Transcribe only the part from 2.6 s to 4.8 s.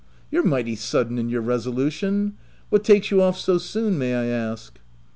What takes you off so soon, may* I ask?"